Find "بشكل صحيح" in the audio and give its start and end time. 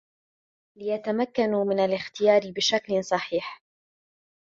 2.55-3.61